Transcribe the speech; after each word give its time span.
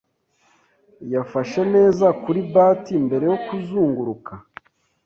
Yafashe 1.13 1.61
neza 1.75 2.05
kuri 2.21 2.41
bat 2.53 2.83
mbere 3.05 3.25
yo 3.31 3.37
kuzunguruka. 3.45 4.33